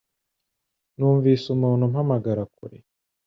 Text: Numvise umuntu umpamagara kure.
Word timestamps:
Numvise 0.97 1.45
umuntu 1.55 1.81
umpamagara 1.87 2.43
kure. 2.55 2.77